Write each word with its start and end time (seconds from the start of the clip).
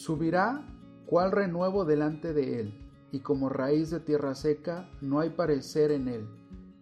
Subirá 0.00 0.66
cual 1.04 1.30
renuevo 1.30 1.84
delante 1.84 2.32
de 2.32 2.58
él, 2.58 2.90
y 3.12 3.20
como 3.20 3.50
raíz 3.50 3.90
de 3.90 4.00
tierra 4.00 4.34
seca 4.34 4.88
no 5.02 5.20
hay 5.20 5.28
parecer 5.28 5.90
en 5.90 6.08
él, 6.08 6.26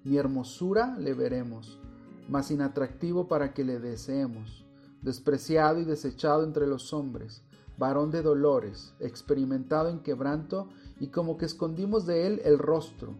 ni 0.04 0.18
hermosura 0.18 0.96
le 1.00 1.14
veremos, 1.14 1.80
mas 2.28 2.52
inatractivo 2.52 3.26
para 3.26 3.54
que 3.54 3.64
le 3.64 3.80
deseemos, 3.80 4.64
despreciado 5.02 5.80
y 5.80 5.84
desechado 5.84 6.44
entre 6.44 6.68
los 6.68 6.92
hombres, 6.92 7.42
varón 7.76 8.12
de 8.12 8.22
dolores, 8.22 8.94
experimentado 9.00 9.88
en 9.88 9.98
quebranto, 9.98 10.68
y 11.00 11.08
como 11.08 11.38
que 11.38 11.46
escondimos 11.46 12.06
de 12.06 12.24
él 12.28 12.40
el 12.44 12.56
rostro, 12.56 13.16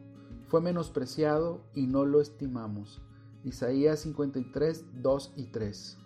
fue 0.47 0.61
menospreciado 0.61 1.65
y 1.75 1.89
no 1.89 2.05
lo 2.05 2.21
estimamos. 2.21 3.03
Isaías 3.43 3.99
53, 3.99 5.03
2 5.03 5.33
y 5.35 5.47
3. 5.47 5.99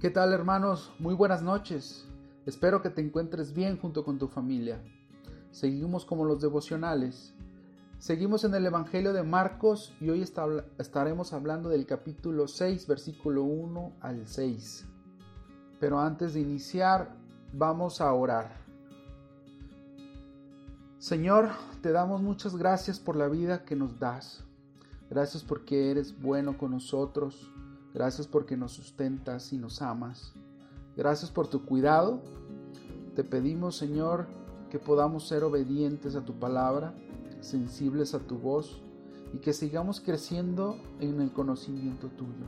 ¿Qué 0.00 0.10
tal 0.10 0.34
hermanos? 0.34 0.92
Muy 0.98 1.14
buenas 1.14 1.42
noches. 1.42 2.09
Espero 2.50 2.82
que 2.82 2.90
te 2.90 3.00
encuentres 3.00 3.54
bien 3.54 3.78
junto 3.78 4.04
con 4.04 4.18
tu 4.18 4.26
familia. 4.26 4.82
Seguimos 5.52 6.04
como 6.04 6.24
los 6.24 6.40
devocionales. 6.40 7.32
Seguimos 8.00 8.42
en 8.42 8.52
el 8.56 8.66
Evangelio 8.66 9.12
de 9.12 9.22
Marcos 9.22 9.94
y 10.00 10.10
hoy 10.10 10.20
estaremos 10.20 11.32
hablando 11.32 11.68
del 11.68 11.86
capítulo 11.86 12.48
6, 12.48 12.88
versículo 12.88 13.44
1 13.44 13.92
al 14.00 14.26
6. 14.26 14.84
Pero 15.78 16.00
antes 16.00 16.34
de 16.34 16.40
iniciar, 16.40 17.14
vamos 17.52 18.00
a 18.00 18.12
orar. 18.12 18.56
Señor, 20.98 21.50
te 21.82 21.92
damos 21.92 22.20
muchas 22.20 22.56
gracias 22.56 22.98
por 22.98 23.14
la 23.14 23.28
vida 23.28 23.64
que 23.64 23.76
nos 23.76 24.00
das. 24.00 24.42
Gracias 25.08 25.44
porque 25.44 25.92
eres 25.92 26.20
bueno 26.20 26.58
con 26.58 26.72
nosotros. 26.72 27.48
Gracias 27.94 28.26
porque 28.26 28.56
nos 28.56 28.72
sustentas 28.72 29.52
y 29.52 29.58
nos 29.58 29.82
amas. 29.82 30.32
Gracias 30.96 31.30
por 31.30 31.46
tu 31.46 31.64
cuidado. 31.64 32.39
Te 33.14 33.24
pedimos, 33.24 33.76
Señor, 33.76 34.26
que 34.70 34.78
podamos 34.78 35.26
ser 35.26 35.42
obedientes 35.44 36.14
a 36.14 36.24
tu 36.24 36.38
palabra, 36.38 36.94
sensibles 37.40 38.14
a 38.14 38.20
tu 38.20 38.38
voz 38.38 38.82
y 39.32 39.38
que 39.38 39.52
sigamos 39.52 40.00
creciendo 40.00 40.76
en 41.00 41.20
el 41.20 41.32
conocimiento 41.32 42.08
tuyo. 42.08 42.46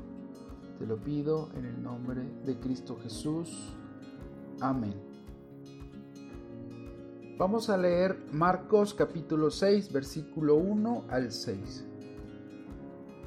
Te 0.78 0.86
lo 0.86 0.96
pido 0.96 1.48
en 1.56 1.64
el 1.64 1.82
nombre 1.82 2.22
de 2.44 2.58
Cristo 2.58 2.98
Jesús. 3.02 3.74
Amén. 4.60 4.94
Vamos 7.38 7.68
a 7.70 7.76
leer 7.76 8.24
Marcos 8.32 8.94
capítulo 8.94 9.50
6, 9.50 9.92
versículo 9.92 10.54
1 10.56 11.04
al 11.08 11.32
6. 11.32 11.84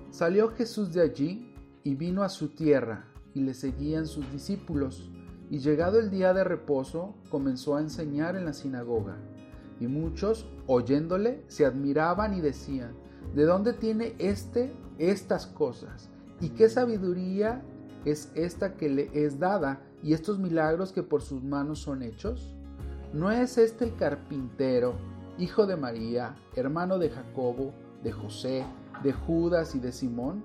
Salió 0.09 0.49
Jesús 0.51 0.93
de 0.93 1.01
allí 1.01 1.53
y 1.83 1.95
vino 1.95 2.23
a 2.23 2.29
su 2.29 2.49
tierra, 2.49 3.07
y 3.33 3.41
le 3.41 3.53
seguían 3.53 4.07
sus 4.07 4.31
discípulos. 4.31 5.11
Y 5.49 5.59
llegado 5.59 5.99
el 5.99 6.09
día 6.09 6.33
de 6.33 6.43
reposo, 6.43 7.15
comenzó 7.29 7.75
a 7.75 7.81
enseñar 7.81 8.35
en 8.35 8.45
la 8.45 8.53
sinagoga. 8.53 9.17
Y 9.79 9.87
muchos, 9.87 10.47
oyéndole, 10.67 11.43
se 11.47 11.65
admiraban 11.65 12.33
y 12.33 12.41
decían, 12.41 12.95
¿de 13.35 13.43
dónde 13.43 13.73
tiene 13.73 14.15
éste 14.17 14.73
estas 14.97 15.45
cosas? 15.45 16.09
¿Y 16.41 16.49
qué 16.49 16.69
sabiduría 16.69 17.61
es 18.05 18.31
esta 18.35 18.75
que 18.75 18.89
le 18.89 19.09
es 19.13 19.39
dada 19.39 19.81
y 20.01 20.13
estos 20.13 20.39
milagros 20.39 20.91
que 20.91 21.03
por 21.03 21.21
sus 21.21 21.43
manos 21.43 21.79
son 21.79 22.01
hechos? 22.01 22.55
¿No 23.13 23.31
es 23.31 23.57
este 23.57 23.85
el 23.85 23.95
carpintero, 23.95 24.95
hijo 25.37 25.65
de 25.65 25.77
María, 25.77 26.35
hermano 26.55 26.97
de 26.97 27.09
Jacobo, 27.09 27.73
de 28.03 28.11
José, 28.11 28.65
de 29.03 29.13
Judas 29.13 29.75
y 29.75 29.79
de 29.79 29.91
Simón? 29.91 30.43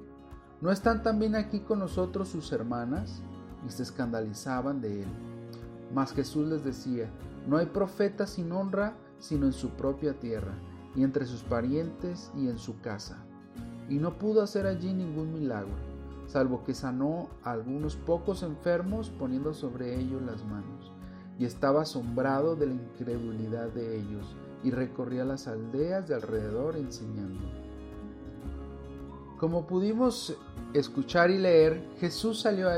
¿No 0.60 0.70
están 0.70 1.02
también 1.02 1.34
aquí 1.36 1.60
con 1.60 1.78
nosotros 1.78 2.28
sus 2.28 2.52
hermanas? 2.52 3.22
Y 3.66 3.70
se 3.70 3.82
escandalizaban 3.82 4.80
de 4.80 5.02
él. 5.02 5.08
Mas 5.94 6.12
Jesús 6.12 6.48
les 6.48 6.64
decía, 6.64 7.10
no 7.46 7.56
hay 7.56 7.66
profeta 7.66 8.26
sin 8.26 8.52
honra 8.52 8.94
sino 9.20 9.46
en 9.46 9.52
su 9.52 9.70
propia 9.70 10.18
tierra, 10.18 10.54
y 10.96 11.04
entre 11.04 11.26
sus 11.26 11.42
parientes 11.42 12.32
y 12.36 12.48
en 12.48 12.58
su 12.58 12.80
casa. 12.80 13.22
Y 13.88 13.98
no 13.98 14.18
pudo 14.18 14.42
hacer 14.42 14.66
allí 14.66 14.92
ningún 14.92 15.32
milagro, 15.32 15.74
salvo 16.26 16.64
que 16.64 16.74
sanó 16.74 17.28
a 17.44 17.52
algunos 17.52 17.96
pocos 17.96 18.42
enfermos 18.42 19.10
poniendo 19.10 19.54
sobre 19.54 19.98
ellos 20.00 20.22
las 20.22 20.44
manos. 20.44 20.92
Y 21.38 21.44
estaba 21.44 21.82
asombrado 21.82 22.56
de 22.56 22.66
la 22.66 22.74
incredulidad 22.74 23.68
de 23.68 23.98
ellos, 23.98 24.34
y 24.62 24.70
recorría 24.70 25.24
las 25.24 25.46
aldeas 25.46 26.08
de 26.08 26.14
alrededor 26.14 26.76
enseñando. 26.76 27.40
Como 29.38 29.66
pudimos 29.66 30.36
escuchar 30.74 31.30
y 31.30 31.38
leer, 31.38 31.88
Jesús 31.98 32.40
salió, 32.40 32.68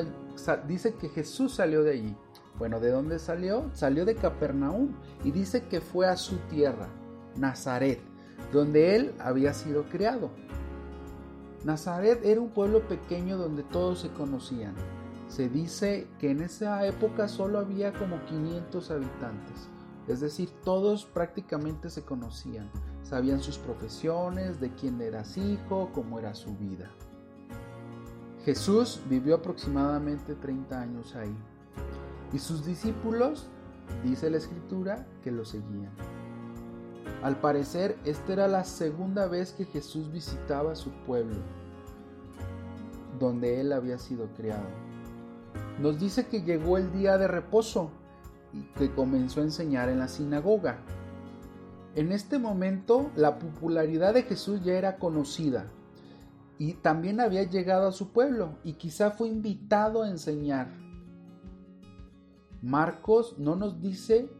dice 0.66 0.94
que 0.94 1.08
Jesús 1.08 1.54
salió 1.54 1.82
de 1.82 1.92
allí. 1.92 2.16
Bueno, 2.58 2.80
¿de 2.80 2.90
dónde 2.90 3.18
salió? 3.18 3.70
Salió 3.74 4.04
de 4.04 4.14
Capernaum 4.14 4.94
y 5.24 5.30
dice 5.30 5.64
que 5.64 5.80
fue 5.80 6.06
a 6.06 6.16
su 6.16 6.36
tierra, 6.50 6.88
Nazaret, 7.36 8.00
donde 8.52 8.96
él 8.96 9.14
había 9.18 9.54
sido 9.54 9.84
criado. 9.84 10.30
Nazaret 11.64 12.20
era 12.24 12.40
un 12.40 12.50
pueblo 12.50 12.86
pequeño 12.86 13.38
donde 13.38 13.62
todos 13.62 14.00
se 14.00 14.10
conocían. 14.10 14.74
Se 15.28 15.48
dice 15.48 16.08
que 16.18 16.30
en 16.30 16.42
esa 16.42 16.86
época 16.86 17.28
solo 17.28 17.58
había 17.58 17.92
como 17.92 18.22
500 18.26 18.90
habitantes, 18.90 19.68
es 20.08 20.20
decir, 20.20 20.50
todos 20.62 21.06
prácticamente 21.06 21.88
se 21.88 22.04
conocían 22.04 22.70
sabían 23.12 23.42
sus 23.42 23.58
profesiones, 23.58 24.58
de 24.58 24.70
quién 24.74 24.98
eras 25.02 25.36
hijo, 25.36 25.90
cómo 25.92 26.18
era 26.18 26.34
su 26.34 26.56
vida. 26.56 26.90
Jesús 28.44 29.00
vivió 29.08 29.36
aproximadamente 29.36 30.34
30 30.34 30.80
años 30.80 31.14
ahí 31.14 31.34
y 32.32 32.40
sus 32.40 32.66
discípulos, 32.66 33.46
dice 34.02 34.30
la 34.30 34.38
escritura, 34.38 35.06
que 35.22 35.30
lo 35.30 35.44
seguían. 35.44 35.92
Al 37.22 37.36
parecer, 37.36 37.96
esta 38.04 38.32
era 38.32 38.48
la 38.48 38.64
segunda 38.64 39.28
vez 39.28 39.52
que 39.52 39.64
Jesús 39.64 40.10
visitaba 40.10 40.74
su 40.74 40.90
pueblo, 41.06 41.36
donde 43.20 43.60
él 43.60 43.72
había 43.72 43.98
sido 43.98 44.26
criado. 44.36 44.66
Nos 45.80 46.00
dice 46.00 46.26
que 46.26 46.42
llegó 46.42 46.78
el 46.78 46.92
día 46.92 47.18
de 47.18 47.28
reposo 47.28 47.90
y 48.52 48.62
que 48.76 48.92
comenzó 48.92 49.40
a 49.40 49.44
enseñar 49.44 49.88
en 49.88 50.00
la 50.00 50.08
sinagoga. 50.08 50.78
En 51.94 52.10
este 52.10 52.40
momento 52.40 53.10
la 53.14 53.38
popularidad 53.38 54.14
de 54.14 54.24
Jesús 54.24 54.64
ya 54.64 54.72
era 54.72 54.96
conocida 54.96 55.66
y 56.58 56.74
también 56.74 57.20
había 57.20 57.42
llegado 57.44 57.88
a 57.88 57.92
su 57.92 58.12
pueblo 58.12 58.58
y 58.64 58.74
quizá 58.74 59.10
fue 59.10 59.28
invitado 59.28 60.02
a 60.02 60.08
enseñar. 60.08 60.68
Marcos 62.60 63.38
no 63.38 63.56
nos 63.56 63.80
dice 63.80 64.30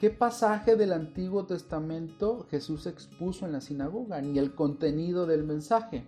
qué 0.00 0.10
pasaje 0.10 0.76
del 0.76 0.92
Antiguo 0.92 1.46
Testamento 1.46 2.46
Jesús 2.50 2.86
expuso 2.86 3.46
en 3.46 3.52
la 3.52 3.60
sinagoga 3.60 4.20
ni 4.20 4.38
el 4.38 4.54
contenido 4.54 5.26
del 5.26 5.44
mensaje, 5.44 6.06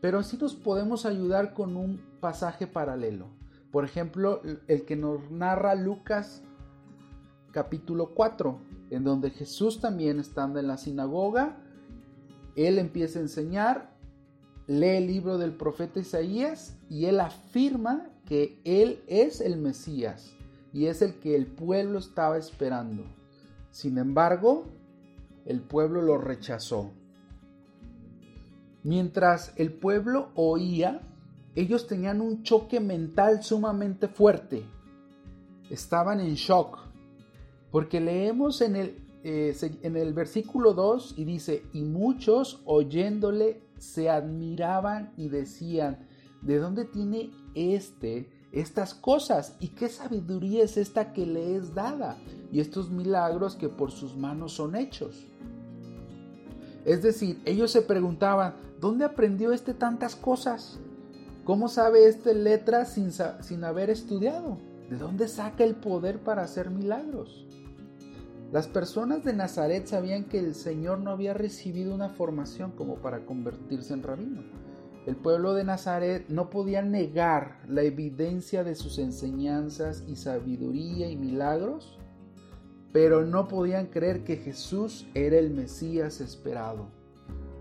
pero 0.00 0.22
sí 0.22 0.36
nos 0.38 0.54
podemos 0.54 1.06
ayudar 1.06 1.54
con 1.54 1.76
un 1.76 2.00
pasaje 2.20 2.66
paralelo. 2.66 3.28
Por 3.70 3.84
ejemplo, 3.84 4.42
el 4.68 4.84
que 4.84 4.96
nos 4.96 5.30
narra 5.30 5.74
Lucas 5.74 6.42
capítulo 7.52 8.14
4 8.14 8.58
en 8.90 9.04
donde 9.04 9.30
Jesús 9.30 9.80
también 9.80 10.20
estando 10.20 10.60
en 10.60 10.68
la 10.68 10.76
sinagoga, 10.76 11.56
él 12.54 12.78
empieza 12.78 13.18
a 13.18 13.22
enseñar, 13.22 13.95
lee 14.66 14.96
el 14.96 15.06
libro 15.06 15.38
del 15.38 15.52
profeta 15.52 16.00
Isaías 16.00 16.76
y 16.88 17.06
él 17.06 17.20
afirma 17.20 18.08
que 18.24 18.60
él 18.64 19.02
es 19.06 19.40
el 19.40 19.56
Mesías 19.56 20.34
y 20.72 20.86
es 20.86 21.02
el 21.02 21.14
que 21.14 21.36
el 21.36 21.46
pueblo 21.46 21.98
estaba 21.98 22.36
esperando. 22.36 23.04
Sin 23.70 23.98
embargo, 23.98 24.66
el 25.44 25.60
pueblo 25.60 26.02
lo 26.02 26.18
rechazó. 26.18 26.90
Mientras 28.82 29.52
el 29.56 29.72
pueblo 29.72 30.28
oía, 30.34 31.00
ellos 31.54 31.86
tenían 31.86 32.20
un 32.20 32.42
choque 32.42 32.80
mental 32.80 33.42
sumamente 33.42 34.08
fuerte. 34.08 34.64
Estaban 35.70 36.20
en 36.20 36.34
shock 36.34 36.78
porque 37.70 38.00
leemos 38.00 38.60
en 38.60 38.76
el, 38.76 38.96
eh, 39.24 39.56
en 39.82 39.96
el 39.96 40.12
versículo 40.12 40.72
2 40.72 41.14
y 41.16 41.24
dice, 41.24 41.62
y 41.72 41.82
muchos 41.82 42.60
oyéndole 42.64 43.65
se 43.78 44.10
admiraban 44.10 45.12
y 45.16 45.28
decían, 45.28 45.98
¿de 46.42 46.58
dónde 46.58 46.84
tiene 46.84 47.30
este 47.54 48.30
estas 48.52 48.94
cosas? 48.94 49.56
¿Y 49.60 49.68
qué 49.68 49.88
sabiduría 49.88 50.64
es 50.64 50.76
esta 50.76 51.12
que 51.12 51.26
le 51.26 51.56
es 51.56 51.74
dada? 51.74 52.16
Y 52.52 52.60
estos 52.60 52.90
milagros 52.90 53.54
que 53.54 53.68
por 53.68 53.90
sus 53.90 54.16
manos 54.16 54.52
son 54.52 54.76
hechos. 54.76 55.26
Es 56.84 57.02
decir, 57.02 57.42
ellos 57.44 57.72
se 57.72 57.82
preguntaban, 57.82 58.54
¿dónde 58.80 59.04
aprendió 59.04 59.52
este 59.52 59.74
tantas 59.74 60.14
cosas? 60.14 60.78
¿Cómo 61.44 61.68
sabe 61.68 62.06
este 62.06 62.34
letras 62.34 62.92
sin, 62.92 63.10
sin 63.12 63.64
haber 63.64 63.90
estudiado? 63.90 64.58
¿De 64.88 64.96
dónde 64.96 65.26
saca 65.26 65.64
el 65.64 65.74
poder 65.74 66.20
para 66.20 66.42
hacer 66.42 66.70
milagros? 66.70 67.46
Las 68.52 68.68
personas 68.68 69.24
de 69.24 69.32
Nazaret 69.32 69.86
sabían 69.86 70.24
que 70.24 70.38
el 70.38 70.54
Señor 70.54 71.00
no 71.00 71.10
había 71.10 71.34
recibido 71.34 71.92
una 71.92 72.10
formación 72.10 72.70
como 72.70 72.96
para 72.96 73.26
convertirse 73.26 73.92
en 73.92 74.02
rabino. 74.02 74.42
el 75.04 75.14
pueblo 75.14 75.54
de 75.54 75.62
Nazaret 75.62 76.24
no 76.28 76.50
podía 76.50 76.82
negar 76.82 77.60
la 77.68 77.82
evidencia 77.82 78.64
de 78.64 78.74
sus 78.74 78.98
enseñanzas 78.98 80.02
y 80.08 80.16
sabiduría 80.16 81.08
y 81.08 81.16
milagros, 81.16 81.96
pero 82.92 83.24
no 83.24 83.46
podían 83.46 83.86
creer 83.86 84.24
que 84.24 84.36
Jesús 84.36 85.06
era 85.14 85.38
el 85.38 85.50
Mesías 85.50 86.20
esperado, 86.20 86.88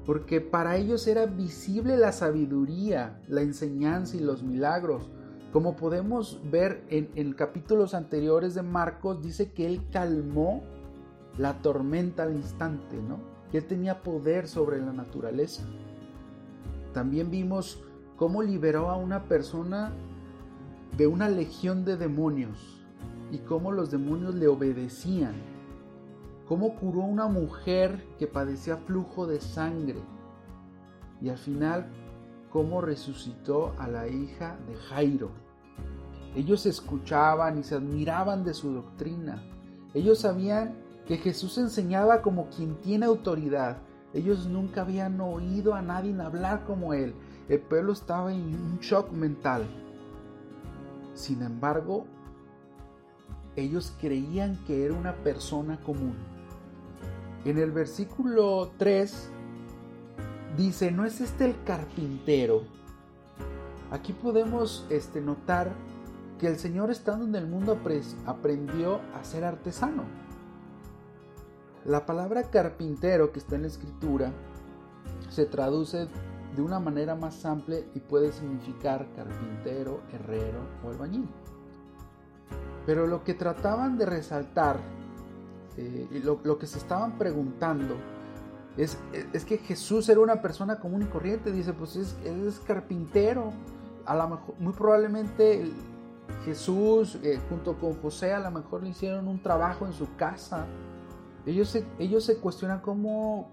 porque 0.05 0.41
para 0.41 0.77
ellos 0.77 1.05
era 1.05 1.27
visible 1.27 1.97
la 1.97 2.11
sabiduría, 2.13 3.21
la 3.27 3.41
enseñanza 3.41 4.17
y 4.17 4.21
los 4.21 4.41
milagros. 4.41 5.11
Como 5.55 5.77
podemos 5.77 6.41
ver 6.51 6.83
en, 6.89 7.09
en 7.15 7.31
capítulos 7.31 7.93
anteriores 7.93 8.55
de 8.55 8.61
Marcos, 8.61 9.21
dice 9.21 9.53
que 9.53 9.65
él 9.65 9.87
calmó 9.89 10.63
la 11.37 11.61
tormenta 11.61 12.23
al 12.23 12.35
instante, 12.35 12.97
¿no? 12.97 13.19
Que 13.49 13.59
él 13.59 13.65
tenía 13.65 14.03
poder 14.03 14.49
sobre 14.49 14.81
la 14.81 14.91
naturaleza. 14.91 15.63
También 16.93 17.31
vimos 17.31 17.81
cómo 18.17 18.43
liberó 18.43 18.89
a 18.89 18.97
una 18.97 19.29
persona 19.29 19.93
de 20.97 21.07
una 21.07 21.29
legión 21.29 21.85
de 21.85 21.95
demonios 21.95 22.83
y 23.31 23.37
cómo 23.37 23.71
los 23.71 23.89
demonios 23.89 24.35
le 24.35 24.49
obedecían. 24.49 25.35
Cómo 26.49 26.75
curó 26.75 27.03
a 27.03 27.05
una 27.05 27.27
mujer 27.27 28.05
que 28.19 28.27
padecía 28.27 28.75
flujo 28.75 29.25
de 29.25 29.39
sangre. 29.39 30.01
Y 31.21 31.29
al 31.29 31.37
final, 31.37 31.87
cómo 32.49 32.81
resucitó 32.81 33.73
a 33.79 33.87
la 33.87 34.09
hija 34.09 34.57
de 34.67 34.75
Jairo. 34.75 35.44
Ellos 36.35 36.65
escuchaban 36.65 37.59
y 37.59 37.63
se 37.63 37.75
admiraban 37.75 38.43
de 38.43 38.53
su 38.53 38.73
doctrina. 38.73 39.43
Ellos 39.93 40.19
sabían 40.19 40.75
que 41.07 41.17
Jesús 41.17 41.57
enseñaba 41.57 42.21
como 42.21 42.49
quien 42.49 42.75
tiene 42.81 43.05
autoridad 43.05 43.77
ellos 44.15 44.47
nunca 44.47 44.81
habían 44.81 45.19
oído 45.19 45.73
a 45.73 45.81
nadie 45.81 46.15
hablar 46.21 46.63
como 46.63 46.93
él. 46.93 47.13
El 47.49 47.59
pueblo 47.59 47.91
estaba 47.91 48.33
en 48.33 48.55
un 48.55 48.79
shock 48.79 49.11
mental. 49.11 49.67
Sin 51.13 51.41
embargo, 51.41 52.05
ellos 53.57 53.93
creían 53.99 54.55
que 54.65 54.85
era 54.85 54.93
una 54.93 55.15
persona 55.15 55.81
común. 55.81 56.15
En 57.43 57.57
el 57.57 57.71
versículo 57.71 58.71
3 58.77 59.31
dice, 60.55 60.91
¿no 60.91 61.03
es 61.03 61.19
este 61.19 61.43
el 61.43 61.61
carpintero? 61.65 62.63
Aquí 63.91 64.13
podemos 64.13 64.85
este, 64.89 65.19
notar 65.19 65.73
que 66.39 66.47
el 66.47 66.57
Señor 66.57 66.91
estando 66.91 67.25
en 67.25 67.35
el 67.35 67.47
mundo 67.47 67.79
aprendió 68.25 68.99
a 69.13 69.23
ser 69.23 69.43
artesano. 69.43 70.03
La 71.85 72.05
palabra 72.05 72.49
carpintero 72.49 73.31
que 73.31 73.39
está 73.39 73.55
en 73.55 73.61
la 73.61 73.67
escritura 73.67 74.31
se 75.29 75.45
traduce 75.45 76.07
de 76.55 76.61
una 76.61 76.79
manera 76.79 77.15
más 77.15 77.45
amplia 77.45 77.79
y 77.93 77.99
puede 77.99 78.31
significar 78.31 79.07
carpintero, 79.15 80.01
herrero 80.11 80.59
o 80.83 80.89
albañil. 80.89 81.27
Pero 82.85 83.07
lo 83.07 83.23
que 83.23 83.33
trataban 83.33 83.97
de 83.97 84.05
resaltar, 84.05 84.79
eh, 85.77 86.21
lo, 86.23 86.57
que 86.57 86.67
se 86.67 86.77
estaban 86.77 87.17
preguntando, 87.17 87.95
es, 88.77 88.97
es, 89.33 89.45
que 89.45 89.57
Jesús 89.57 90.09
era 90.09 90.19
una 90.19 90.41
persona 90.41 90.79
común 90.79 91.03
y 91.03 91.05
corriente. 91.05 91.51
Dice, 91.51 91.73
pues 91.73 91.95
es, 91.95 92.15
es 92.23 92.59
carpintero. 92.59 93.51
A 94.05 94.15
lo 94.15 94.29
mejor, 94.29 94.55
muy 94.59 94.73
probablemente 94.73 95.71
Jesús, 96.45 97.19
eh, 97.23 97.39
junto 97.49 97.77
con 97.77 97.93
José, 98.01 98.31
a 98.33 98.39
lo 98.39 98.51
mejor 98.51 98.83
le 98.83 98.89
hicieron 98.89 99.27
un 99.27 99.41
trabajo 99.41 99.85
en 99.85 99.93
su 99.93 100.15
casa 100.15 100.67
ellos 101.45 101.69
se, 101.69 101.85
ellos 101.99 102.25
se 102.25 102.37
cuestionan 102.37 102.79
cómo, 102.79 103.49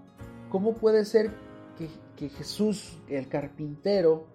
cómo 0.49 0.75
puede 0.75 1.05
ser 1.05 1.31
que, 1.77 1.89
que 2.17 2.29
Jesús, 2.31 2.99
el 3.09 3.29
carpintero, 3.29 4.27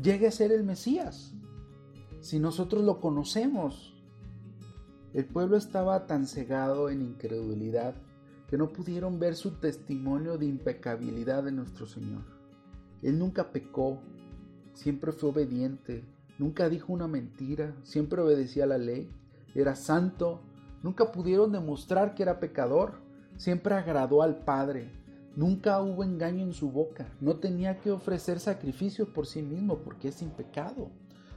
llegue 0.00 0.26
a 0.26 0.32
ser 0.32 0.50
el 0.50 0.64
Mesías, 0.64 1.34
si 2.20 2.40
nosotros 2.40 2.82
lo 2.82 3.00
conocemos. 3.00 3.94
El 5.12 5.26
pueblo 5.26 5.56
estaba 5.56 6.06
tan 6.06 6.26
cegado 6.26 6.88
en 6.88 7.02
incredulidad 7.02 7.94
que 8.48 8.56
no 8.56 8.72
pudieron 8.72 9.18
ver 9.18 9.36
su 9.36 9.52
testimonio 9.52 10.36
de 10.36 10.46
impecabilidad 10.46 11.44
de 11.44 11.52
nuestro 11.52 11.86
Señor. 11.86 12.22
Él 13.02 13.18
nunca 13.18 13.52
pecó, 13.52 14.00
siempre 14.72 15.12
fue 15.12 15.30
obediente, 15.30 16.04
nunca 16.42 16.68
dijo 16.68 16.92
una 16.92 17.08
mentira, 17.08 17.74
siempre 17.82 18.20
obedecía 18.20 18.66
la 18.66 18.78
ley, 18.78 19.10
era 19.54 19.74
santo, 19.74 20.40
Nunca 20.82 21.12
pudieron 21.12 21.52
demostrar 21.52 22.14
que 22.14 22.24
era 22.24 22.40
pecador. 22.40 22.94
Siempre 23.36 23.74
agradó 23.74 24.22
al 24.22 24.38
Padre. 24.38 24.90
Nunca 25.36 25.80
hubo 25.80 26.04
engaño 26.04 26.44
en 26.44 26.52
su 26.52 26.70
boca. 26.70 27.08
No 27.20 27.36
tenía 27.36 27.78
que 27.78 27.90
ofrecer 27.90 28.40
sacrificio 28.40 29.12
por 29.12 29.26
sí 29.26 29.42
mismo 29.42 29.78
porque 29.78 30.08
es 30.08 30.16
sin 30.16 30.30
pecado. 30.30 30.90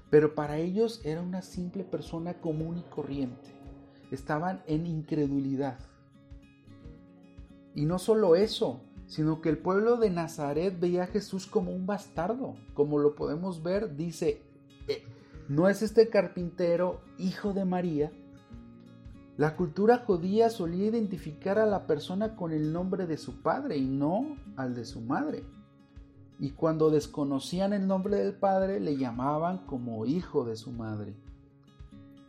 Pero 0.10 0.36
para 0.36 0.58
ellos 0.58 1.02
era 1.04 1.22
una 1.22 1.42
simple 1.42 1.84
persona 1.84 2.42
común 2.42 2.80
y 2.80 2.84
corriente. 2.84 3.50
Estaban 4.12 4.64
en 4.68 4.88
incredulidad. 4.88 5.78
Y 7.76 7.86
no 7.86 8.00
solo 8.00 8.36
eso, 8.36 8.82
sino 9.06 9.42
que 9.42 9.50
el 9.50 9.58
pueblo 9.58 9.98
de 9.98 10.10
Nazaret 10.10 10.80
veía 10.80 11.04
a 11.04 11.08
Jesús 11.08 11.46
como 11.46 11.72
un 11.72 11.86
bastardo. 11.86 12.56
Como 12.74 12.98
lo 12.98 13.16
podemos 13.16 13.62
ver, 13.62 13.96
dice, 13.96 14.42
¿no 15.48 15.70
es 15.70 15.82
este 15.82 16.10
carpintero 16.10 17.02
hijo 17.18 17.54
de 17.54 17.66
María? 17.66 18.12
La 19.38 19.58
cultura 19.58 19.98
judía 19.98 20.50
solía 20.50 20.88
identificar 20.88 21.60
a 21.60 21.66
la 21.66 21.88
persona 21.88 22.38
con 22.38 22.54
el 22.54 22.72
nombre 22.72 23.06
de 23.06 23.18
su 23.18 23.42
padre 23.42 23.78
y 23.78 23.86
no 23.86 24.38
al 24.56 24.74
de 24.76 24.86
su 24.86 25.02
madre. 25.02 25.44
Y 26.40 26.52
cuando 26.52 26.90
desconocían 26.90 27.74
el 27.74 27.86
nombre 27.86 28.18
del 28.18 28.34
padre 28.34 28.80
le 28.80 28.98
llamaban 28.98 29.66
como 29.66 30.06
hijo 30.06 30.46
de 30.46 30.56
su 30.56 30.72
madre. 30.72 31.16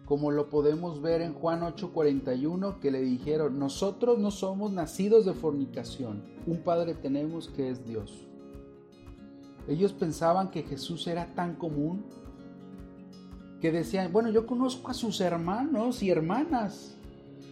Como 0.04 0.30
lo 0.30 0.48
podemos 0.50 1.00
ver 1.00 1.20
en 1.20 1.34
Juan 1.34 1.62
8:41 1.62 2.80
que 2.80 2.90
le 2.90 3.02
dijeron, 3.02 3.58
nosotros 3.58 4.18
no 4.18 4.30
somos 4.30 4.72
nacidos 4.72 5.24
de 5.24 5.32
fornicación, 5.32 6.22
un 6.46 6.58
padre 6.58 6.94
tenemos 6.94 7.48
que 7.48 7.70
es 7.70 7.84
Dios. 7.84 8.26
Ellos 9.68 9.92
pensaban 9.92 10.50
que 10.50 10.62
Jesús 10.62 11.06
era 11.06 11.34
tan 11.34 11.54
común 11.54 12.04
que 13.66 13.72
decían, 13.72 14.12
bueno, 14.12 14.30
yo 14.30 14.46
conozco 14.46 14.92
a 14.92 14.94
sus 14.94 15.20
hermanos 15.20 16.00
y 16.00 16.08
hermanas, 16.08 16.96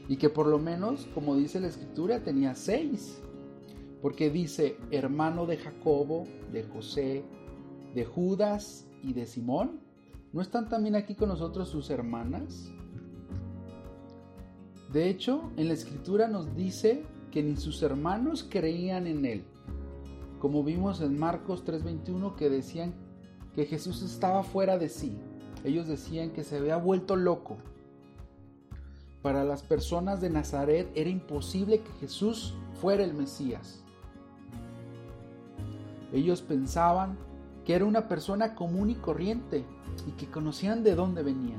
y 0.07 0.17
que 0.17 0.29
por 0.29 0.47
lo 0.47 0.61
menos, 0.61 1.09
como 1.13 1.35
dice 1.35 1.59
la 1.59 1.67
escritura, 1.67 2.23
tenía 2.23 2.55
seis, 2.55 3.21
porque 4.01 4.31
dice 4.31 4.77
hermano 4.93 5.45
de 5.45 5.57
Jacobo, 5.57 6.29
de 6.53 6.63
José, 6.63 7.25
de 7.97 8.05
Judas 8.05 8.87
y 9.03 9.13
de 9.13 9.27
Simón. 9.27 9.81
¿No 10.33 10.41
están 10.41 10.69
también 10.69 10.95
aquí 10.95 11.17
con 11.17 11.31
nosotros 11.31 11.69
sus 11.69 11.91
hermanas? 11.91 12.71
De 14.93 15.09
hecho, 15.09 15.51
en 15.57 15.67
la 15.67 15.75
escritura 15.75 16.29
nos 16.29 16.55
dice 16.55 17.03
que 17.33 17.43
ni 17.43 17.57
sus 17.57 17.83
hermanos 17.83 18.47
creían 18.49 19.09
en 19.09 19.25
él, 19.25 19.45
como 20.39 20.63
vimos 20.63 21.01
en 21.01 21.19
Marcos 21.19 21.65
3:21 21.65 22.37
que 22.37 22.51
decían 22.51 22.95
que 23.53 23.67
Jesús 23.67 24.01
estaba 24.03 24.45
fuera 24.45 24.79
de 24.79 24.89
sí. 24.89 25.19
Ellos 25.65 25.89
decían 25.89 26.31
que 26.31 26.45
se 26.45 26.59
había 26.59 26.77
vuelto 26.77 27.17
loco, 27.17 27.57
para 29.25 29.43
las 29.43 29.63
personas 29.63 30.21
de 30.21 30.29
Nazaret 30.29 30.93
era 30.95 31.09
imposible 31.09 31.81
que 31.81 31.91
Jesús 31.93 32.53
fuera 32.79 33.03
el 33.05 33.15
Mesías. 33.15 33.83
Ellos 36.13 36.43
pensaban 36.43 37.17
que 37.65 37.75
era 37.75 37.87
una 37.87 38.07
persona 38.07 38.55
común 38.55 38.91
y 38.91 38.97
corriente 38.97 39.65
y 40.07 40.11
que 40.11 40.31
conocían 40.31 40.83
de 40.83 40.95
dónde 40.95 41.23
venía. 41.23 41.57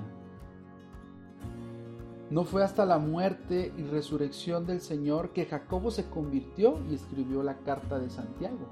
No 2.29 2.43
fue 2.43 2.63
hasta 2.63 2.85
la 2.85 2.99
muerte 2.99 3.73
y 3.75 3.81
resurrección 3.81 4.67
del 4.67 4.79
Señor 4.79 5.31
que 5.31 5.47
Jacobo 5.47 5.89
se 5.89 6.07
convirtió 6.07 6.79
y 6.87 6.93
escribió 6.93 7.41
la 7.41 7.57
carta 7.57 7.97
de 7.97 8.11
Santiago. 8.11 8.67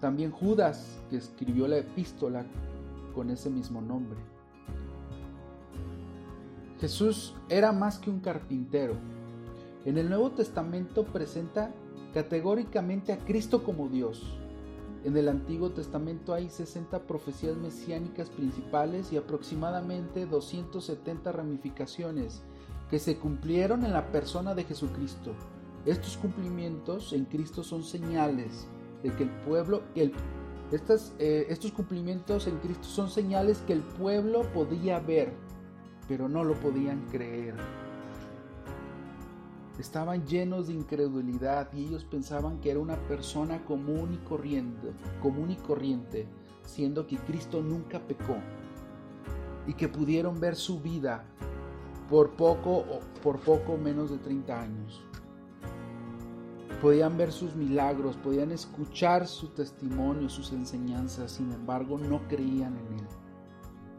También 0.00 0.30
Judas, 0.30 1.02
que 1.10 1.16
escribió 1.16 1.66
la 1.66 1.78
epístola 1.78 2.46
con 3.12 3.30
ese 3.30 3.50
mismo 3.50 3.80
nombre. 3.80 4.33
Jesús 6.84 7.32
era 7.48 7.72
más 7.72 7.98
que 7.98 8.10
un 8.10 8.20
carpintero. 8.20 8.96
En 9.86 9.96
el 9.96 10.10
Nuevo 10.10 10.32
Testamento 10.32 11.06
presenta 11.06 11.72
categóricamente 12.12 13.14
a 13.14 13.24
Cristo 13.24 13.64
como 13.64 13.88
Dios. 13.88 14.36
En 15.02 15.16
el 15.16 15.30
Antiguo 15.30 15.70
Testamento 15.70 16.34
hay 16.34 16.50
60 16.50 17.04
profecías 17.04 17.56
mesiánicas 17.56 18.28
principales 18.28 19.14
y 19.14 19.16
aproximadamente 19.16 20.26
270 20.26 21.32
ramificaciones 21.32 22.42
que 22.90 22.98
se 22.98 23.16
cumplieron 23.16 23.86
en 23.86 23.94
la 23.94 24.12
persona 24.12 24.54
de 24.54 24.64
Jesucristo. 24.64 25.32
Estos 25.86 26.18
cumplimientos 26.18 27.14
en 27.14 27.24
Cristo 27.24 27.64
son 27.64 27.82
señales 27.82 28.66
de 29.02 29.10
que 29.16 29.22
el 29.22 29.30
pueblo, 29.30 29.84
el, 29.94 30.12
eh, 31.18 31.46
estos 31.48 31.72
cumplimientos 31.72 32.46
en 32.46 32.58
Cristo 32.58 32.84
son 32.84 33.08
señales 33.08 33.62
que 33.66 33.72
el 33.72 33.80
pueblo 33.80 34.42
podía 34.52 35.00
ver 35.00 35.32
pero 36.08 36.28
no 36.28 36.44
lo 36.44 36.54
podían 36.54 37.06
creer. 37.10 37.54
estaban 39.78 40.24
llenos 40.24 40.68
de 40.68 40.74
incredulidad 40.74 41.72
y 41.72 41.86
ellos 41.86 42.04
pensaban 42.04 42.60
que 42.60 42.70
era 42.70 42.80
una 42.80 42.96
persona 43.08 43.64
común 43.64 44.14
y 44.14 44.18
corriente, 44.18 44.92
común 45.20 45.50
y 45.50 45.56
corriente, 45.56 46.28
siendo 46.64 47.06
que 47.06 47.16
Cristo 47.16 47.60
nunca 47.60 47.98
pecó 47.98 48.36
y 49.66 49.74
que 49.74 49.88
pudieron 49.88 50.38
ver 50.40 50.54
su 50.54 50.80
vida 50.80 51.24
por 52.08 52.30
poco 52.30 52.84
por 53.22 53.40
poco 53.40 53.76
menos 53.76 54.10
de 54.10 54.18
30 54.18 54.60
años. 54.60 55.02
Podían 56.80 57.16
ver 57.16 57.32
sus 57.32 57.54
milagros, 57.54 58.16
podían 58.16 58.52
escuchar 58.52 59.26
su 59.26 59.48
testimonio, 59.48 60.28
sus 60.28 60.52
enseñanzas, 60.52 61.32
sin 61.32 61.50
embargo 61.52 61.98
no 61.98 62.20
creían 62.28 62.76
en 62.76 62.98
él. 62.98 63.23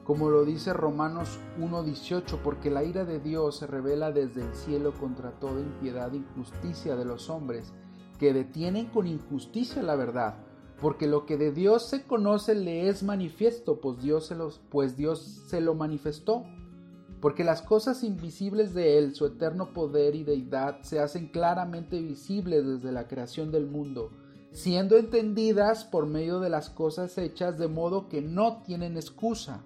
Como 0.05 0.29
lo 0.29 0.45
dice 0.45 0.71
Romanos 0.71 1.39
1.18, 1.59 2.39
porque 2.43 2.69
la 2.69 2.83
ira 2.83 3.03
de 3.03 3.19
Dios 3.19 3.57
se 3.57 3.67
revela 3.67 4.11
desde 4.11 4.41
el 4.41 4.53
cielo 4.53 4.93
contra 4.93 5.31
toda 5.31 5.59
impiedad 5.59 6.13
e 6.13 6.17
injusticia 6.17 6.95
de 6.95 7.05
los 7.05 7.29
hombres, 7.29 7.73
que 8.19 8.31
detienen 8.31 8.85
con 8.85 9.07
injusticia 9.07 9.83
la 9.83 9.95
verdad, 9.95 10.35
porque 10.79 11.07
lo 11.07 11.25
que 11.25 11.37
de 11.37 11.51
Dios 11.51 11.89
se 11.89 12.03
conoce 12.03 12.55
le 12.55 12.87
es 12.87 13.03
manifiesto, 13.03 13.81
pues 13.81 14.01
Dios 14.01 14.27
se, 14.27 14.35
pues 14.69 14.95
Dios 14.95 15.43
se 15.49 15.59
lo 15.59 15.75
manifestó 15.75 16.45
porque 17.25 17.43
las 17.43 17.63
cosas 17.63 18.03
invisibles 18.03 18.75
de 18.75 18.99
Él, 18.99 19.15
su 19.15 19.25
eterno 19.25 19.73
poder 19.73 20.13
y 20.13 20.23
deidad, 20.23 20.81
se 20.83 20.99
hacen 20.99 21.27
claramente 21.29 21.99
visibles 21.99 22.63
desde 22.63 22.91
la 22.91 23.07
creación 23.07 23.51
del 23.51 23.65
mundo, 23.65 24.11
siendo 24.51 24.95
entendidas 24.95 25.85
por 25.85 26.05
medio 26.05 26.39
de 26.39 26.51
las 26.51 26.69
cosas 26.69 27.17
hechas 27.17 27.57
de 27.57 27.67
modo 27.67 28.09
que 28.09 28.21
no 28.21 28.61
tienen 28.61 28.95
excusa. 28.95 29.63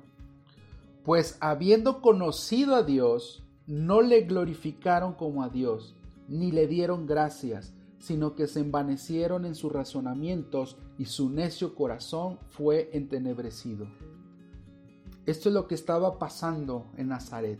Pues 1.09 1.39
habiendo 1.41 2.01
conocido 2.01 2.75
a 2.75 2.83
Dios, 2.83 3.43
no 3.65 4.03
le 4.03 4.21
glorificaron 4.25 5.15
como 5.15 5.41
a 5.41 5.49
Dios, 5.49 5.95
ni 6.27 6.51
le 6.51 6.67
dieron 6.67 7.07
gracias, 7.07 7.73
sino 7.97 8.35
que 8.35 8.45
se 8.45 8.59
envanecieron 8.59 9.43
en 9.47 9.55
sus 9.55 9.71
razonamientos 9.71 10.77
y 10.99 11.05
su 11.05 11.31
necio 11.31 11.73
corazón 11.73 12.37
fue 12.49 12.91
entenebrecido. 12.93 13.87
Esto 15.25 15.49
es 15.49 15.55
lo 15.55 15.67
que 15.67 15.73
estaba 15.73 16.19
pasando 16.19 16.91
en 16.95 17.07
Nazaret. 17.07 17.59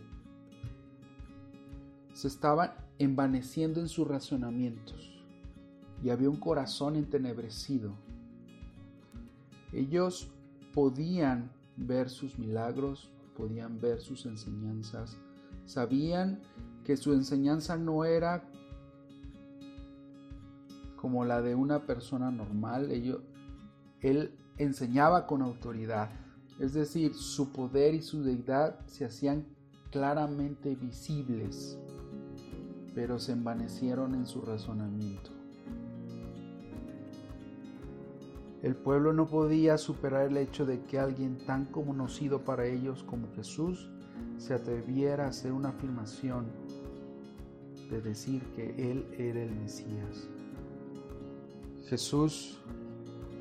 Se 2.12 2.28
estaban 2.28 2.74
envaneciendo 3.00 3.80
en 3.80 3.88
sus 3.88 4.06
razonamientos 4.06 5.20
y 6.04 6.10
había 6.10 6.30
un 6.30 6.38
corazón 6.38 6.94
entenebrecido. 6.94 7.96
Ellos 9.72 10.30
podían 10.72 11.50
ver 11.76 12.10
sus 12.10 12.38
milagros, 12.38 13.10
podían 13.40 13.80
ver 13.80 14.02
sus 14.02 14.26
enseñanzas, 14.26 15.16
sabían 15.64 16.42
que 16.84 16.98
su 16.98 17.14
enseñanza 17.14 17.78
no 17.78 18.04
era 18.04 18.44
como 20.96 21.24
la 21.24 21.40
de 21.40 21.54
una 21.54 21.86
persona 21.86 22.30
normal, 22.30 22.90
él 24.02 24.34
enseñaba 24.58 25.26
con 25.26 25.40
autoridad, 25.40 26.10
es 26.58 26.74
decir, 26.74 27.14
su 27.14 27.50
poder 27.50 27.94
y 27.94 28.02
su 28.02 28.22
deidad 28.22 28.78
se 28.86 29.06
hacían 29.06 29.46
claramente 29.90 30.74
visibles, 30.74 31.78
pero 32.94 33.18
se 33.18 33.32
envanecieron 33.32 34.14
en 34.14 34.26
su 34.26 34.42
razonamiento. 34.42 35.39
El 38.62 38.76
pueblo 38.76 39.14
no 39.14 39.26
podía 39.26 39.78
superar 39.78 40.26
el 40.26 40.36
hecho 40.36 40.66
de 40.66 40.82
que 40.82 40.98
alguien 40.98 41.38
tan 41.46 41.64
conocido 41.64 42.44
para 42.44 42.66
ellos 42.66 43.02
como 43.02 43.32
Jesús 43.34 43.90
se 44.36 44.52
atreviera 44.52 45.24
a 45.24 45.28
hacer 45.28 45.52
una 45.52 45.70
afirmación 45.70 46.46
de 47.90 48.02
decir 48.02 48.42
que 48.54 48.74
Él 48.90 49.06
era 49.18 49.42
el 49.42 49.54
Mesías. 49.54 50.28
Jesús, 51.86 52.60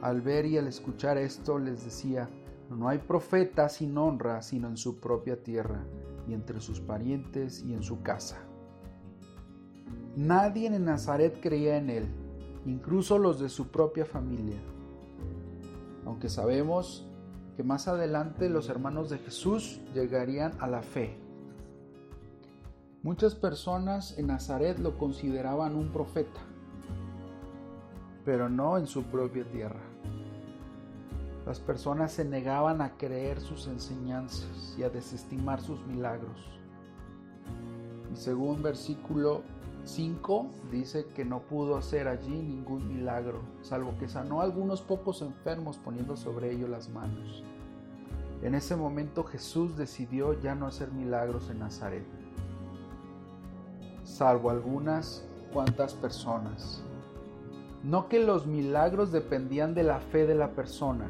al 0.01 0.21
ver 0.21 0.45
y 0.45 0.57
al 0.57 0.67
escuchar 0.67 1.17
esto, 1.17 1.59
les 1.59 1.83
decía, 1.83 2.29
no 2.69 2.87
hay 2.87 2.99
profeta 2.99 3.67
sin 3.67 3.97
honra 3.97 4.41
sino 4.41 4.69
en 4.69 4.77
su 4.77 4.99
propia 4.99 5.43
tierra 5.43 5.83
y 6.27 6.33
entre 6.33 6.61
sus 6.61 6.79
parientes 6.79 7.63
y 7.63 7.73
en 7.73 7.83
su 7.83 8.01
casa. 8.01 8.37
Nadie 10.15 10.67
en 10.67 10.85
Nazaret 10.85 11.39
creía 11.41 11.77
en 11.77 11.89
él, 11.89 12.05
incluso 12.65 13.17
los 13.17 13.39
de 13.39 13.49
su 13.49 13.67
propia 13.67 14.05
familia. 14.05 14.59
Aunque 16.09 16.27
sabemos 16.27 17.07
que 17.55 17.61
más 17.63 17.87
adelante 17.87 18.49
los 18.49 18.67
hermanos 18.67 19.11
de 19.11 19.19
Jesús 19.19 19.79
llegarían 19.93 20.53
a 20.59 20.65
la 20.65 20.81
fe. 20.81 21.19
Muchas 23.03 23.35
personas 23.35 24.17
en 24.17 24.25
Nazaret 24.25 24.79
lo 24.79 24.97
consideraban 24.97 25.75
un 25.75 25.89
profeta, 25.93 26.41
pero 28.25 28.49
no 28.49 28.79
en 28.79 28.87
su 28.87 29.03
propia 29.03 29.45
tierra. 29.51 29.83
Las 31.45 31.59
personas 31.59 32.11
se 32.11 32.25
negaban 32.25 32.81
a 32.81 32.97
creer 32.97 33.39
sus 33.39 33.67
enseñanzas 33.67 34.75
y 34.79 34.81
a 34.81 34.89
desestimar 34.89 35.61
sus 35.61 35.79
milagros. 35.85 36.39
Y 38.11 38.15
según 38.15 38.63
versículo 38.63 39.43
5 39.85 40.49
dice 40.71 41.05
que 41.15 41.25
no 41.25 41.41
pudo 41.41 41.77
hacer 41.77 42.07
allí 42.07 42.31
ningún 42.31 42.87
milagro, 42.87 43.39
salvo 43.61 43.97
que 43.99 44.07
sanó 44.07 44.41
a 44.41 44.43
algunos 44.43 44.81
pocos 44.81 45.21
enfermos 45.21 45.77
poniendo 45.77 46.15
sobre 46.15 46.51
ellos 46.51 46.69
las 46.69 46.89
manos. 46.89 47.43
En 48.41 48.55
ese 48.55 48.75
momento 48.75 49.23
Jesús 49.23 49.75
decidió 49.75 50.39
ya 50.39 50.55
no 50.55 50.67
hacer 50.67 50.91
milagros 50.91 51.49
en 51.49 51.59
Nazaret, 51.59 52.05
salvo 54.03 54.49
algunas 54.49 55.25
cuantas 55.53 55.93
personas. 55.93 56.83
No 57.83 58.09
que 58.09 58.19
los 58.19 58.45
milagros 58.45 59.11
dependían 59.11 59.73
de 59.73 59.83
la 59.83 59.99
fe 59.99 60.25
de 60.25 60.35
la 60.35 60.51
persona, 60.51 61.09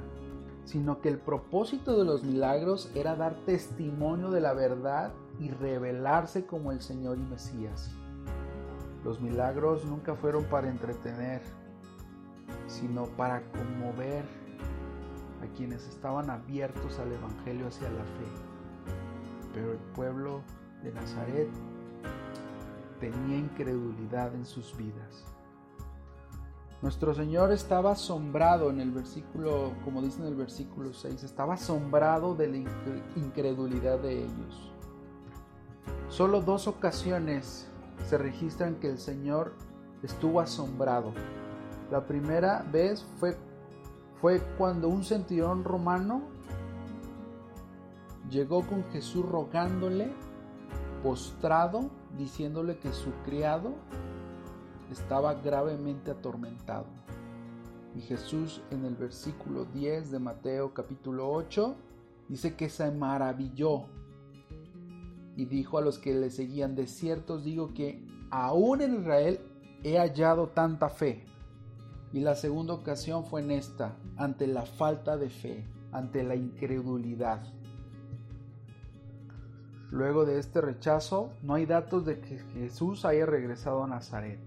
sino 0.65 1.01
que 1.01 1.09
el 1.09 1.17
propósito 1.17 1.97
de 1.97 2.05
los 2.05 2.23
milagros 2.23 2.91
era 2.93 3.15
dar 3.15 3.33
testimonio 3.45 4.29
de 4.29 4.41
la 4.41 4.53
verdad 4.53 5.11
y 5.39 5.49
revelarse 5.49 6.45
como 6.45 6.71
el 6.71 6.81
Señor 6.81 7.17
y 7.17 7.21
Mesías. 7.21 7.91
Los 9.09 9.19
milagros 9.21 9.85
nunca 9.85 10.13
fueron 10.13 10.43
para 10.43 10.69
entretener, 10.69 11.41
sino 12.67 13.05
para 13.05 13.41
conmover 13.53 14.23
a 15.41 15.47
quienes 15.57 15.87
estaban 15.87 16.29
abiertos 16.29 16.99
al 16.99 17.11
Evangelio 17.13 17.69
hacia 17.69 17.89
la 17.89 18.03
fe. 18.03 18.91
Pero 19.51 19.71
el 19.71 19.79
pueblo 19.95 20.43
de 20.83 20.91
Nazaret 20.91 21.49
tenía 22.99 23.39
incredulidad 23.39 24.35
en 24.35 24.45
sus 24.45 24.77
vidas. 24.77 25.25
Nuestro 26.83 27.15
Señor 27.15 27.51
estaba 27.51 27.93
asombrado 27.93 28.69
en 28.69 28.79
el 28.79 28.91
versículo, 28.91 29.73
como 29.83 30.03
dice 30.03 30.21
en 30.21 30.27
el 30.27 30.35
versículo 30.35 30.93
6, 30.93 31.23
estaba 31.23 31.55
asombrado 31.55 32.35
de 32.35 32.47
la 32.47 32.57
incredulidad 33.15 33.97
de 33.97 34.19
ellos. 34.19 34.71
Solo 36.09 36.41
dos 36.41 36.67
ocasiones 36.67 37.68
se 38.07 38.17
registran 38.17 38.75
que 38.75 38.89
el 38.89 38.97
Señor 38.97 39.53
estuvo 40.03 40.39
asombrado. 40.39 41.13
La 41.91 42.05
primera 42.05 42.65
vez 42.71 43.05
fue, 43.17 43.37
fue 44.21 44.41
cuando 44.57 44.87
un 44.89 45.03
centurión 45.03 45.63
romano 45.63 46.21
llegó 48.29 48.65
con 48.65 48.83
Jesús 48.91 49.25
rogándole, 49.25 50.11
postrado, 51.03 51.89
diciéndole 52.17 52.77
que 52.77 52.91
su 52.91 53.11
criado 53.25 53.73
estaba 54.91 55.33
gravemente 55.35 56.11
atormentado. 56.11 56.85
Y 57.95 58.01
Jesús 58.01 58.61
en 58.69 58.85
el 58.85 58.95
versículo 58.95 59.65
10 59.65 60.11
de 60.11 60.19
Mateo 60.19 60.73
capítulo 60.73 61.31
8 61.31 61.75
dice 62.27 62.55
que 62.55 62.69
se 62.69 62.91
maravilló 62.91 63.85
y 65.39 65.45
dijo 65.45 65.77
a 65.77 65.81
los 65.81 65.99
que 65.99 66.13
le 66.13 66.31
seguían, 66.31 66.75
de 66.75 66.85
cierto 66.85 67.37
digo 67.37 67.73
que 67.73 68.05
aún 68.29 68.81
en 68.81 68.99
Israel 68.99 69.39
he 69.85 69.97
hallado 69.97 70.49
tanta 70.49 70.89
fe. 70.89 71.23
Y 72.11 72.19
la 72.19 72.35
segunda 72.35 72.73
ocasión 72.73 73.23
fue 73.25 73.39
en 73.39 73.51
esta, 73.51 73.95
ante 74.17 74.47
la 74.47 74.63
falta 74.63 75.15
de 75.15 75.29
fe, 75.29 75.65
ante 75.93 76.23
la 76.23 76.35
incredulidad. 76.35 77.41
Luego 79.91 80.25
de 80.25 80.39
este 80.39 80.59
rechazo, 80.59 81.31
no 81.41 81.53
hay 81.53 81.65
datos 81.65 82.05
de 82.05 82.19
que 82.19 82.39
Jesús 82.55 83.05
haya 83.05 83.25
regresado 83.25 83.81
a 83.85 83.87
Nazaret. 83.87 84.41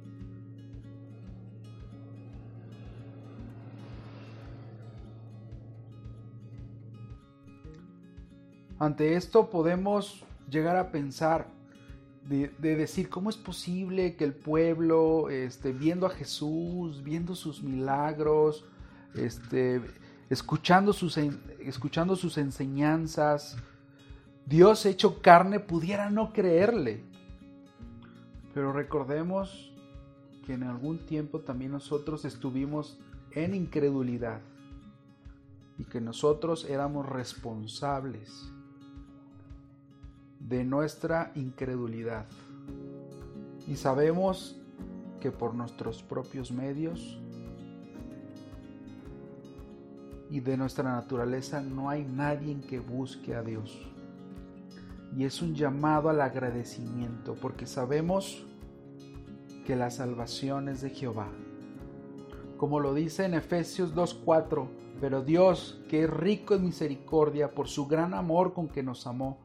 Ante 8.78 9.14
esto 9.14 9.48
podemos 9.48 10.26
llegar 10.48 10.76
a 10.76 10.90
pensar 10.90 11.48
de, 12.28 12.48
decir 12.58 13.08
cómo 13.08 13.30
es 13.30 13.36
posible 13.36 14.16
que 14.16 14.24
el 14.24 14.34
pueblo, 14.34 15.28
este, 15.28 15.72
viendo 15.72 16.06
a 16.06 16.10
Jesús, 16.10 17.02
viendo 17.02 17.34
sus 17.34 17.62
milagros, 17.62 18.64
este, 19.14 19.82
escuchando, 20.30 20.92
sus, 20.92 21.18
escuchando 21.60 22.16
sus 22.16 22.38
enseñanzas, 22.38 23.56
Dios 24.46 24.86
hecho 24.86 25.20
carne 25.20 25.60
pudiera 25.60 26.10
no 26.10 26.32
creerle. 26.32 27.02
Pero 28.54 28.72
recordemos 28.72 29.72
que 30.46 30.54
en 30.54 30.64
algún 30.64 30.98
tiempo 30.98 31.40
también 31.40 31.72
nosotros 31.72 32.24
estuvimos 32.24 32.98
en 33.32 33.54
incredulidad 33.54 34.40
y 35.78 35.84
que 35.84 36.00
nosotros 36.00 36.66
éramos 36.68 37.08
responsables 37.08 38.52
de 40.52 40.64
nuestra 40.64 41.32
incredulidad. 41.34 42.26
Y 43.66 43.76
sabemos 43.76 44.60
que 45.18 45.30
por 45.30 45.54
nuestros 45.54 46.02
propios 46.02 46.52
medios 46.52 47.18
y 50.28 50.40
de 50.40 50.58
nuestra 50.58 50.92
naturaleza 50.92 51.62
no 51.62 51.88
hay 51.88 52.04
nadie 52.04 52.60
que 52.68 52.80
busque 52.80 53.34
a 53.34 53.42
Dios. 53.42 53.80
Y 55.16 55.24
es 55.24 55.40
un 55.40 55.54
llamado 55.54 56.10
al 56.10 56.20
agradecimiento 56.20 57.34
porque 57.40 57.66
sabemos 57.66 58.44
que 59.66 59.74
la 59.74 59.90
salvación 59.90 60.68
es 60.68 60.82
de 60.82 60.90
Jehová. 60.90 61.28
Como 62.58 62.78
lo 62.78 62.92
dice 62.92 63.24
en 63.24 63.32
Efesios 63.32 63.94
2.4, 63.94 64.68
pero 65.00 65.22
Dios, 65.22 65.80
que 65.88 66.04
es 66.04 66.10
rico 66.10 66.54
en 66.54 66.64
misericordia 66.64 67.54
por 67.54 67.68
su 67.68 67.86
gran 67.86 68.12
amor 68.12 68.52
con 68.52 68.68
que 68.68 68.82
nos 68.82 69.06
amó, 69.06 69.41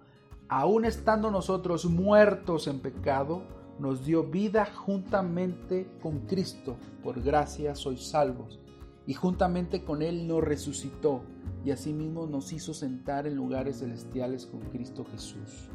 aun 0.50 0.86
estando 0.86 1.32
nosotros 1.32 1.86
muertos 1.86 2.68
en 2.68 2.80
pecado, 2.80 3.44
nos 3.80 4.06
dio 4.06 4.24
vida 4.24 4.66
juntamente 4.66 5.88
con 6.02 6.20
Cristo. 6.22 6.78
Por 7.04 7.22
gracia 7.22 7.76
sois 7.76 8.08
salvos. 8.08 8.60
Y 9.06 9.14
juntamente 9.14 9.84
con 9.84 10.02
Él 10.02 10.28
nos 10.28 10.44
resucitó 10.44 11.22
y 11.64 11.72
asimismo 11.72 12.28
nos 12.28 12.52
hizo 12.54 12.74
sentar 12.74 13.28
en 13.28 13.36
lugares 13.36 13.80
celestiales 13.80 14.46
con 14.46 14.62
Cristo 14.62 15.06
Jesús. 15.12 15.70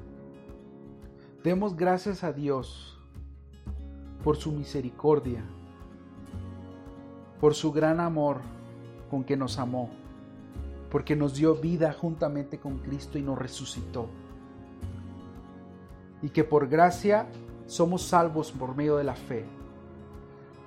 Demos 1.42 1.76
gracias 1.76 2.24
a 2.24 2.32
Dios 2.32 2.98
por 4.22 4.36
su 4.36 4.52
misericordia, 4.52 5.44
por 7.40 7.54
su 7.54 7.72
gran 7.72 8.00
amor 8.00 8.40
con 9.10 9.24
que 9.24 9.36
nos 9.36 9.58
amó, 9.58 9.90
porque 10.90 11.16
nos 11.16 11.34
dio 11.34 11.54
vida 11.56 11.92
juntamente 11.92 12.60
con 12.60 12.78
Cristo 12.78 13.18
y 13.18 13.22
nos 13.22 13.38
resucitó. 13.38 14.08
Y 16.22 16.30
que 16.30 16.44
por 16.44 16.68
gracia 16.68 17.26
somos 17.66 18.02
salvos 18.02 18.52
por 18.52 18.76
medio 18.76 18.96
de 18.96 19.04
la 19.04 19.14
fe. 19.14 19.44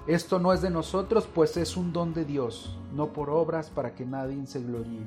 Esto 0.08 0.38
no 0.38 0.54
es 0.54 0.62
de 0.62 0.70
nosotros, 0.70 1.28
pues 1.34 1.58
es 1.58 1.78
un 1.78 1.92
don 1.92 2.14
de 2.14 2.26
Dios, 2.26 2.78
no 2.94 3.08
por 3.08 3.30
obras 3.30 3.70
para 3.70 3.96
que 3.96 4.06
nadie 4.06 4.46
se 4.46 4.62
gloríe. 4.62 5.06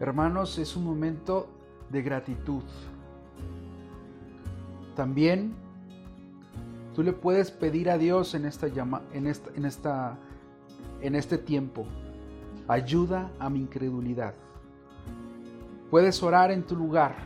Hermanos, 0.00 0.58
es 0.58 0.76
un 0.76 0.84
momento 0.84 1.48
de 1.90 2.02
gratitud. 2.02 2.62
También 4.94 5.54
tú 6.94 7.02
le 7.02 7.12
puedes 7.12 7.50
pedir 7.50 7.90
a 7.90 7.98
Dios 7.98 8.34
en 8.34 8.46
esta 8.46 8.68
llama, 8.68 9.02
en 9.12 9.26
esta, 9.26 9.50
en 9.54 9.64
esta 9.66 10.18
en 11.00 11.14
este 11.14 11.38
tiempo, 11.38 11.86
ayuda 12.68 13.30
a 13.38 13.50
mi 13.50 13.60
incredulidad. 13.60 14.34
Puedes 15.90 16.22
orar 16.22 16.50
en 16.50 16.62
tu 16.64 16.76
lugar 16.76 17.16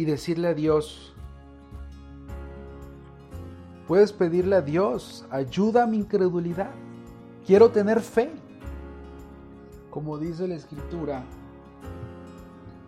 y 0.00 0.06
decirle 0.06 0.48
a 0.48 0.54
Dios, 0.54 1.12
puedes 3.86 4.14
pedirle 4.14 4.56
a 4.56 4.62
Dios, 4.62 5.26
ayuda 5.30 5.82
a 5.82 5.86
mi 5.86 5.98
incredulidad. 5.98 6.70
Quiero 7.46 7.70
tener 7.70 8.00
fe. 8.00 8.30
Como 9.90 10.16
dice 10.16 10.48
la 10.48 10.54
escritura, 10.54 11.22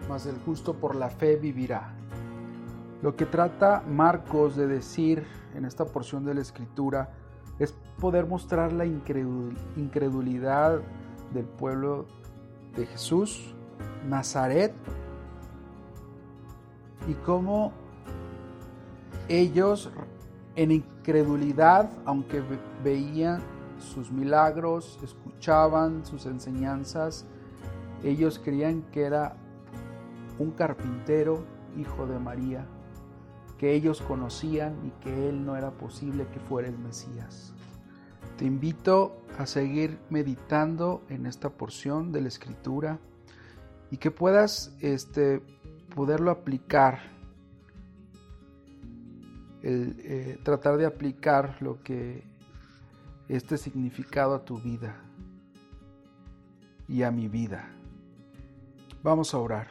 mas 0.08 0.24
el 0.24 0.38
justo 0.46 0.72
por 0.72 0.96
la 0.96 1.10
fe 1.10 1.36
vivirá. 1.36 1.92
Lo 3.02 3.14
que 3.14 3.26
trata 3.26 3.84
Marcos 3.86 4.56
de 4.56 4.66
decir 4.66 5.22
en 5.54 5.66
esta 5.66 5.84
porción 5.84 6.24
de 6.24 6.32
la 6.32 6.40
escritura 6.40 7.10
es 7.58 7.74
poder 8.00 8.24
mostrar 8.26 8.72
la 8.72 8.86
incredulidad 8.86 10.80
del 11.34 11.44
pueblo 11.44 12.06
de 12.74 12.86
Jesús, 12.86 13.54
Nazaret, 14.08 14.72
y 17.08 17.14
cómo 17.14 17.72
ellos 19.28 19.90
en 20.56 20.72
incredulidad, 20.72 21.90
aunque 22.04 22.42
veían 22.84 23.40
sus 23.78 24.10
milagros, 24.10 24.98
escuchaban 25.02 26.04
sus 26.06 26.26
enseñanzas, 26.26 27.26
ellos 28.04 28.40
creían 28.42 28.82
que 28.92 29.02
era 29.02 29.36
un 30.38 30.50
carpintero, 30.52 31.44
hijo 31.76 32.06
de 32.06 32.18
María, 32.18 32.66
que 33.58 33.74
ellos 33.74 34.02
conocían 34.02 34.74
y 34.84 34.90
que 35.02 35.28
él 35.28 35.44
no 35.44 35.56
era 35.56 35.70
posible 35.70 36.26
que 36.32 36.40
fuera 36.40 36.68
el 36.68 36.78
Mesías. 36.78 37.54
Te 38.36 38.44
invito 38.44 39.22
a 39.38 39.46
seguir 39.46 39.98
meditando 40.10 41.02
en 41.08 41.26
esta 41.26 41.50
porción 41.50 42.12
de 42.12 42.22
la 42.22 42.28
escritura 42.28 42.98
y 43.90 43.98
que 43.98 44.10
puedas 44.10 44.74
este, 44.80 45.42
poderlo 45.94 46.30
aplicar, 46.30 47.00
el, 49.62 49.96
eh, 49.98 50.40
tratar 50.42 50.76
de 50.76 50.86
aplicar 50.86 51.56
lo 51.60 51.82
que 51.82 52.24
este 53.28 53.56
significado 53.56 54.34
a 54.34 54.44
tu 54.44 54.58
vida 54.58 54.96
y 56.88 57.02
a 57.02 57.10
mi 57.10 57.28
vida. 57.28 57.68
Vamos 59.02 59.34
a 59.34 59.38
orar. 59.38 59.68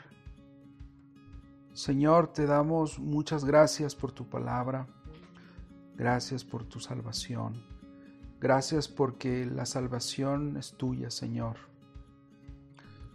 Señor, 1.74 2.28
te 2.34 2.46
damos 2.46 3.00
muchas 3.00 3.46
gracias 3.46 3.96
por 3.96 4.12
tu 4.12 4.28
palabra. 4.28 4.88
Gracias 5.96 6.44
por 6.44 6.64
tu 6.66 6.80
salvación. 6.80 7.64
Gracias 8.40 8.88
porque 8.88 9.46
la 9.46 9.66
salvación 9.66 10.58
es 10.58 10.74
tuya, 10.74 11.12
Señor 11.12 11.71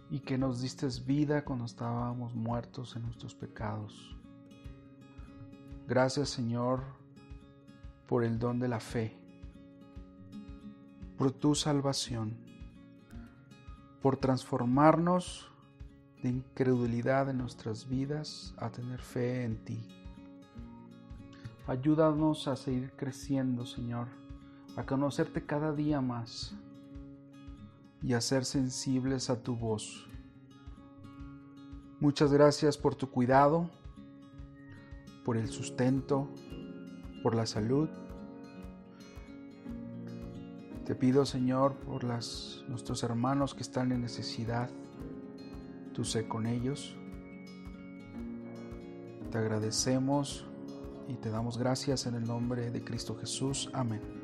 y 0.09 0.19
que 0.19 0.37
nos 0.37 0.61
diste 0.61 0.87
vida 1.05 1.43
cuando 1.43 1.65
estábamos 1.65 2.33
muertos 2.33 2.95
en 2.95 3.03
nuestros 3.03 3.35
pecados. 3.35 4.15
Gracias 5.87 6.29
Señor 6.29 6.83
por 8.07 8.23
el 8.23 8.39
don 8.39 8.59
de 8.59 8.67
la 8.67 8.79
fe, 8.79 9.17
por 11.17 11.31
tu 11.31 11.55
salvación, 11.55 12.37
por 14.01 14.17
transformarnos 14.17 15.51
de 16.23 16.29
incredulidad 16.29 17.29
en 17.29 17.37
nuestras 17.37 17.87
vidas 17.87 18.53
a 18.57 18.69
tener 18.69 19.01
fe 19.01 19.43
en 19.43 19.57
ti. 19.63 19.79
Ayúdanos 21.67 22.47
a 22.47 22.55
seguir 22.55 22.93
creciendo, 22.95 23.65
Señor, 23.65 24.07
a 24.77 24.85
conocerte 24.85 25.45
cada 25.45 25.73
día 25.73 25.99
más 25.99 26.55
y 28.01 28.13
a 28.13 28.21
ser 28.21 28.45
sensibles 28.45 29.29
a 29.29 29.41
tu 29.41 29.55
voz. 29.55 30.07
Muchas 31.99 32.31
gracias 32.31 32.77
por 32.77 32.95
tu 32.95 33.09
cuidado, 33.09 33.69
por 35.25 35.37
el 35.37 35.47
sustento, 35.47 36.29
por 37.23 37.35
la 37.35 37.45
salud. 37.45 37.89
Te 40.85 40.95
pido, 40.95 41.25
Señor, 41.25 41.73
por 41.75 42.03
las, 42.03 42.63
nuestros 42.69 43.03
hermanos 43.03 43.53
que 43.53 43.61
están 43.61 43.91
en 43.91 44.01
necesidad. 44.01 44.69
Tú 45.93 46.05
sé 46.05 46.27
con 46.27 46.45
ellos. 46.45 46.95
Te 49.31 49.37
agradecemos 49.37 50.45
y 51.09 51.15
te 51.15 51.29
damos 51.29 51.57
gracias 51.57 52.05
en 52.05 52.15
el 52.15 52.25
nombre 52.25 52.71
de 52.71 52.83
Cristo 52.83 53.17
Jesús. 53.19 53.69
Amén. 53.73 54.16